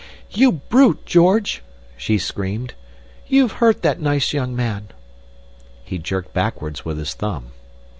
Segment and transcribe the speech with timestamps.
[0.31, 1.61] "You brute, George!"
[1.95, 2.73] she screamed.
[3.27, 4.87] "You've hurt that nice young man."
[5.83, 7.51] He jerked backwards with his thumb.